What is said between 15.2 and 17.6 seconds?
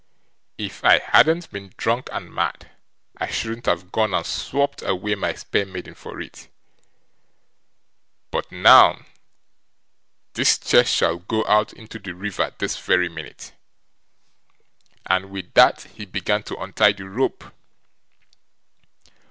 with that he began to untie the rope.